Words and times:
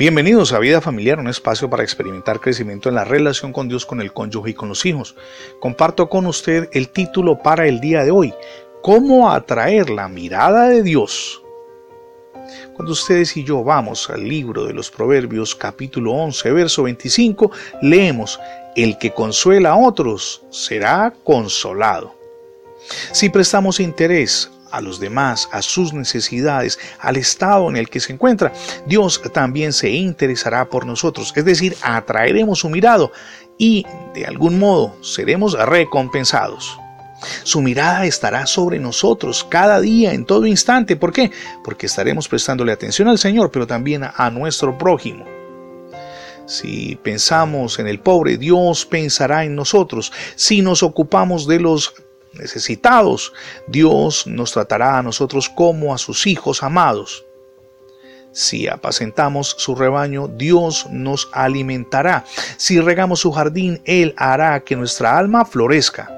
Bienvenidos 0.00 0.54
a 0.54 0.58
Vida 0.58 0.80
Familiar, 0.80 1.18
un 1.18 1.28
espacio 1.28 1.68
para 1.68 1.82
experimentar 1.82 2.40
crecimiento 2.40 2.88
en 2.88 2.94
la 2.94 3.04
relación 3.04 3.52
con 3.52 3.68
Dios, 3.68 3.84
con 3.84 4.00
el 4.00 4.14
cónyuge 4.14 4.52
y 4.52 4.54
con 4.54 4.70
los 4.70 4.86
hijos. 4.86 5.14
Comparto 5.60 6.08
con 6.08 6.24
usted 6.24 6.70
el 6.72 6.88
título 6.88 7.42
para 7.42 7.66
el 7.66 7.80
día 7.80 8.02
de 8.02 8.10
hoy, 8.10 8.32
¿Cómo 8.80 9.30
atraer 9.30 9.90
la 9.90 10.08
mirada 10.08 10.68
de 10.68 10.82
Dios? 10.82 11.42
Cuando 12.72 12.92
ustedes 12.92 13.36
y 13.36 13.44
yo 13.44 13.62
vamos 13.62 14.08
al 14.08 14.26
libro 14.26 14.64
de 14.64 14.72
los 14.72 14.90
Proverbios 14.90 15.54
capítulo 15.54 16.12
11, 16.12 16.50
verso 16.50 16.84
25, 16.84 17.50
leemos, 17.82 18.40
El 18.76 18.96
que 18.96 19.12
consuela 19.12 19.72
a 19.72 19.76
otros 19.76 20.42
será 20.48 21.12
consolado. 21.24 22.14
Si 23.12 23.28
prestamos 23.28 23.78
interés 23.78 24.50
a 24.70 24.80
los 24.80 25.00
demás, 25.00 25.48
a 25.52 25.62
sus 25.62 25.92
necesidades, 25.92 26.78
al 26.98 27.16
estado 27.16 27.68
en 27.68 27.76
el 27.76 27.88
que 27.88 28.00
se 28.00 28.12
encuentra, 28.12 28.52
Dios 28.86 29.20
también 29.32 29.72
se 29.72 29.90
interesará 29.90 30.68
por 30.68 30.86
nosotros, 30.86 31.32
es 31.36 31.44
decir, 31.44 31.76
atraeremos 31.82 32.60
su 32.60 32.68
mirado 32.68 33.12
y 33.58 33.84
de 34.14 34.26
algún 34.26 34.58
modo 34.58 34.96
seremos 35.02 35.52
recompensados. 35.52 36.78
Su 37.42 37.60
mirada 37.60 38.06
estará 38.06 38.46
sobre 38.46 38.78
nosotros 38.78 39.44
cada 39.48 39.80
día, 39.80 40.14
en 40.14 40.24
todo 40.24 40.46
instante. 40.46 40.96
¿Por 40.96 41.12
qué? 41.12 41.30
Porque 41.62 41.86
estaremos 41.86 42.28
prestándole 42.28 42.72
atención 42.72 43.08
al 43.08 43.18
Señor, 43.18 43.50
pero 43.50 43.66
también 43.66 44.04
a 44.04 44.30
nuestro 44.30 44.78
prójimo. 44.78 45.26
Si 46.46 46.96
pensamos 46.96 47.78
en 47.78 47.86
el 47.86 48.00
pobre, 48.00 48.36
Dios 48.36 48.84
pensará 48.86 49.44
en 49.44 49.54
nosotros. 49.54 50.12
Si 50.34 50.62
nos 50.62 50.82
ocupamos 50.82 51.46
de 51.46 51.60
los 51.60 51.94
necesitados, 52.32 53.32
Dios 53.66 54.26
nos 54.26 54.52
tratará 54.52 54.98
a 54.98 55.02
nosotros 55.02 55.48
como 55.48 55.94
a 55.94 55.98
sus 55.98 56.26
hijos 56.26 56.62
amados. 56.62 57.24
Si 58.32 58.68
apacentamos 58.68 59.56
su 59.58 59.74
rebaño, 59.74 60.28
Dios 60.28 60.86
nos 60.90 61.28
alimentará. 61.32 62.24
Si 62.56 62.80
regamos 62.80 63.20
su 63.20 63.32
jardín, 63.32 63.82
Él 63.84 64.14
hará 64.16 64.60
que 64.60 64.76
nuestra 64.76 65.18
alma 65.18 65.44
florezca. 65.44 66.16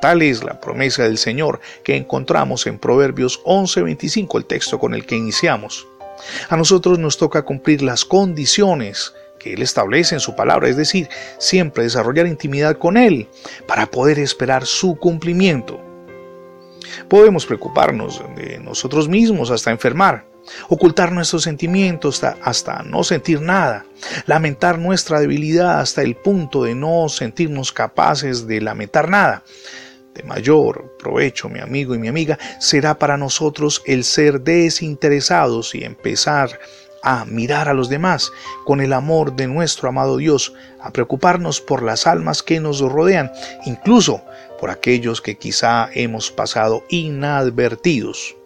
Tal 0.00 0.22
es 0.22 0.44
la 0.44 0.60
promesa 0.60 1.02
del 1.02 1.18
Señor 1.18 1.60
que 1.82 1.96
encontramos 1.96 2.66
en 2.66 2.78
Proverbios 2.78 3.40
11:25, 3.44 4.38
el 4.38 4.46
texto 4.46 4.78
con 4.78 4.94
el 4.94 5.04
que 5.04 5.16
iniciamos. 5.16 5.86
A 6.48 6.56
nosotros 6.56 6.98
nos 6.98 7.18
toca 7.18 7.42
cumplir 7.42 7.82
las 7.82 8.04
condiciones 8.04 9.12
que 9.40 9.54
Él 9.54 9.62
establece 9.62 10.14
en 10.14 10.20
su 10.20 10.36
palabra, 10.36 10.68
es 10.68 10.76
decir, 10.76 11.08
siempre 11.38 11.82
desarrollar 11.82 12.28
intimidad 12.28 12.78
con 12.78 12.96
Él 12.96 13.28
para 13.66 13.86
poder 13.86 14.20
esperar 14.20 14.66
su 14.66 14.94
cumplimiento. 14.96 15.80
Podemos 17.08 17.46
preocuparnos 17.46 18.22
de 18.36 18.58
nosotros 18.60 19.08
mismos 19.08 19.50
hasta 19.50 19.70
enfermar, 19.70 20.26
ocultar 20.68 21.12
nuestros 21.12 21.42
sentimientos 21.42 22.22
hasta, 22.22 22.82
no 22.82 23.02
sentir 23.02 23.40
nada, 23.40 23.84
lamentar 24.26 24.78
nuestra 24.78 25.20
debilidad 25.20 25.80
hasta 25.80 26.02
el 26.02 26.16
punto 26.16 26.64
de 26.64 26.74
no 26.74 27.08
sentirnos 27.08 27.72
capaces 27.72 28.46
de 28.46 28.60
lamentar 28.60 29.08
nada. 29.08 29.42
De 30.14 30.24
mayor 30.24 30.96
provecho, 30.98 31.48
mi 31.48 31.60
amigo 31.60 31.94
y 31.94 31.98
mi 31.98 32.08
amiga, 32.08 32.38
será 32.58 32.98
para 32.98 33.16
nosotros 33.16 33.82
el 33.86 34.02
ser 34.04 34.40
desinteresados 34.40 35.74
y 35.74 35.84
empezar 35.84 36.58
a 37.02 37.24
mirar 37.24 37.68
a 37.68 37.74
los 37.74 37.88
demás 37.88 38.32
con 38.64 38.80
el 38.80 38.92
amor 38.92 39.36
de 39.36 39.46
nuestro 39.46 39.88
amado 39.88 40.16
Dios, 40.16 40.52
a 40.80 40.90
preocuparnos 40.90 41.60
por 41.60 41.82
las 41.82 42.06
almas 42.06 42.42
que 42.42 42.60
nos 42.60 42.80
rodean, 42.80 43.30
incluso 43.66 44.22
por 44.58 44.70
aquellos 44.70 45.20
que 45.20 45.36
quizá 45.36 45.88
hemos 45.94 46.30
pasado 46.30 46.84
inadvertidos. 46.88 48.36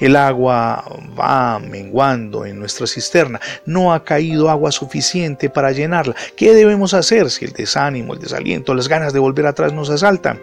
El 0.00 0.16
agua 0.16 0.84
va 1.18 1.58
menguando 1.58 2.46
en 2.46 2.58
nuestra 2.58 2.86
cisterna, 2.86 3.40
no 3.66 3.92
ha 3.92 4.04
caído 4.04 4.50
agua 4.50 4.72
suficiente 4.72 5.50
para 5.50 5.72
llenarla. 5.72 6.14
¿Qué 6.36 6.54
debemos 6.54 6.94
hacer 6.94 7.30
si 7.30 7.44
el 7.44 7.52
desánimo, 7.52 8.14
el 8.14 8.20
desaliento, 8.20 8.74
las 8.74 8.88
ganas 8.88 9.12
de 9.12 9.18
volver 9.18 9.46
atrás 9.46 9.72
nos 9.72 9.90
asaltan? 9.90 10.40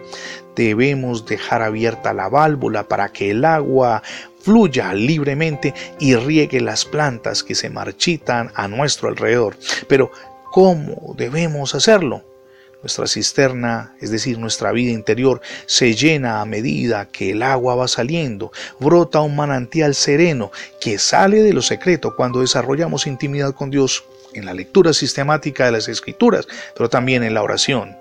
Debemos 0.54 1.26
dejar 1.26 1.62
abierta 1.62 2.12
la 2.12 2.28
válvula 2.28 2.88
para 2.88 3.08
que 3.10 3.30
el 3.30 3.44
agua 3.44 4.02
fluya 4.40 4.94
libremente 4.94 5.74
y 5.98 6.14
riegue 6.14 6.60
las 6.60 6.84
plantas 6.84 7.42
que 7.42 7.54
se 7.54 7.70
marchitan 7.70 8.50
a 8.54 8.68
nuestro 8.68 9.08
alrededor. 9.08 9.56
Pero, 9.88 10.10
¿cómo 10.50 11.14
debemos 11.16 11.74
hacerlo? 11.74 12.24
Nuestra 12.82 13.06
cisterna, 13.08 13.96
es 14.00 14.10
decir, 14.10 14.38
nuestra 14.38 14.70
vida 14.70 14.92
interior, 14.92 15.40
se 15.66 15.94
llena 15.94 16.40
a 16.40 16.44
medida 16.44 17.06
que 17.06 17.32
el 17.32 17.42
agua 17.42 17.74
va 17.74 17.88
saliendo. 17.88 18.52
Brota 18.78 19.20
un 19.20 19.34
manantial 19.34 19.94
sereno 19.94 20.52
que 20.80 20.98
sale 20.98 21.42
de 21.42 21.52
lo 21.52 21.62
secreto 21.62 22.14
cuando 22.14 22.40
desarrollamos 22.40 23.06
intimidad 23.06 23.52
con 23.54 23.70
Dios 23.70 24.04
en 24.32 24.46
la 24.46 24.54
lectura 24.54 24.92
sistemática 24.92 25.66
de 25.66 25.72
las 25.72 25.88
escrituras, 25.88 26.46
pero 26.76 26.88
también 26.88 27.24
en 27.24 27.34
la 27.34 27.42
oración. 27.42 27.96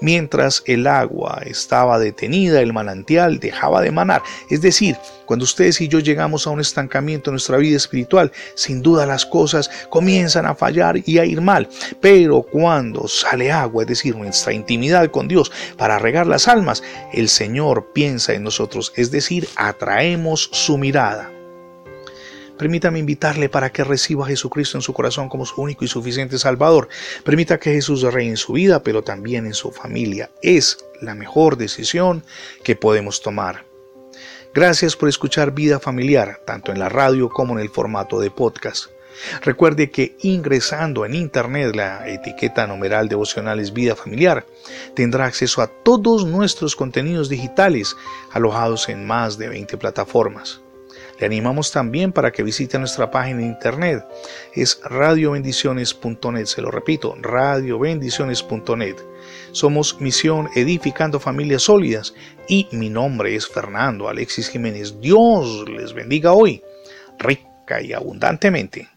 Mientras 0.00 0.62
el 0.66 0.86
agua 0.86 1.42
estaba 1.44 1.98
detenida, 1.98 2.60
el 2.60 2.72
manantial 2.72 3.40
dejaba 3.40 3.80
de 3.80 3.90
manar. 3.90 4.22
Es 4.50 4.60
decir, 4.60 4.96
cuando 5.26 5.44
ustedes 5.44 5.80
y 5.80 5.88
yo 5.88 6.00
llegamos 6.00 6.46
a 6.46 6.50
un 6.50 6.60
estancamiento 6.60 7.30
en 7.30 7.34
nuestra 7.34 7.56
vida 7.56 7.76
espiritual, 7.76 8.32
sin 8.54 8.82
duda 8.82 9.06
las 9.06 9.24
cosas 9.24 9.70
comienzan 9.88 10.46
a 10.46 10.54
fallar 10.54 10.96
y 11.06 11.18
a 11.18 11.24
ir 11.24 11.40
mal. 11.40 11.68
Pero 12.00 12.42
cuando 12.42 13.08
sale 13.08 13.50
agua, 13.50 13.84
es 13.84 13.88
decir, 13.88 14.16
nuestra 14.16 14.52
intimidad 14.52 15.10
con 15.10 15.28
Dios 15.28 15.50
para 15.76 15.98
regar 15.98 16.26
las 16.26 16.48
almas, 16.48 16.82
el 17.12 17.28
Señor 17.28 17.92
piensa 17.92 18.34
en 18.34 18.42
nosotros, 18.42 18.92
es 18.96 19.10
decir, 19.10 19.48
atraemos 19.56 20.50
su 20.52 20.78
mirada. 20.78 21.41
Permítame 22.62 23.00
invitarle 23.00 23.48
para 23.48 23.72
que 23.72 23.82
reciba 23.82 24.24
a 24.24 24.28
Jesucristo 24.28 24.78
en 24.78 24.82
su 24.82 24.92
corazón 24.92 25.28
como 25.28 25.44
su 25.44 25.60
único 25.60 25.84
y 25.84 25.88
suficiente 25.88 26.38
Salvador. 26.38 26.88
Permita 27.24 27.58
que 27.58 27.72
Jesús 27.72 28.02
reine 28.02 28.30
en 28.30 28.36
su 28.36 28.52
vida, 28.52 28.84
pero 28.84 29.02
también 29.02 29.46
en 29.46 29.52
su 29.52 29.72
familia. 29.72 30.30
Es 30.42 30.78
la 31.00 31.16
mejor 31.16 31.56
decisión 31.56 32.22
que 32.62 32.76
podemos 32.76 33.20
tomar. 33.20 33.64
Gracias 34.54 34.94
por 34.94 35.08
escuchar 35.08 35.50
Vida 35.50 35.80
Familiar, 35.80 36.40
tanto 36.46 36.70
en 36.70 36.78
la 36.78 36.88
radio 36.88 37.28
como 37.30 37.54
en 37.54 37.58
el 37.58 37.68
formato 37.68 38.20
de 38.20 38.30
podcast. 38.30 38.90
Recuerde 39.40 39.90
que 39.90 40.16
ingresando 40.20 41.04
en 41.04 41.16
internet 41.16 41.74
la 41.74 42.08
etiqueta 42.08 42.68
numeral 42.68 43.08
devocionales 43.08 43.72
Vida 43.72 43.96
Familiar 43.96 44.46
tendrá 44.94 45.24
acceso 45.24 45.62
a 45.62 45.66
todos 45.66 46.26
nuestros 46.26 46.76
contenidos 46.76 47.28
digitales 47.28 47.96
alojados 48.30 48.88
en 48.88 49.04
más 49.04 49.36
de 49.36 49.48
20 49.48 49.76
plataformas. 49.78 50.60
Le 51.18 51.26
animamos 51.26 51.72
también 51.72 52.12
para 52.12 52.30
que 52.30 52.42
visite 52.42 52.78
nuestra 52.78 53.10
página 53.10 53.38
de 53.38 53.46
internet. 53.46 54.04
Es 54.54 54.80
radiobendiciones.net, 54.84 56.46
se 56.46 56.62
lo 56.62 56.70
repito, 56.70 57.16
radiobendiciones.net. 57.20 58.96
Somos 59.52 60.00
Misión 60.00 60.48
Edificando 60.54 61.20
Familias 61.20 61.62
Sólidas 61.62 62.14
y 62.48 62.68
mi 62.72 62.88
nombre 62.88 63.34
es 63.34 63.46
Fernando 63.46 64.08
Alexis 64.08 64.48
Jiménez. 64.48 65.00
Dios 65.00 65.68
les 65.68 65.92
bendiga 65.92 66.32
hoy, 66.32 66.62
rica 67.18 67.80
y 67.82 67.92
abundantemente. 67.92 68.91